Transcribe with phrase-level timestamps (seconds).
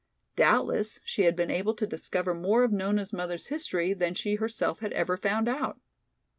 [0.35, 4.79] Doubtless she had been able to discover more of Nona's mother's history than she herself
[4.79, 5.79] had ever found out.